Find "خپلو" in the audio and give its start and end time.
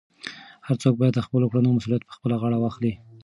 1.25-1.49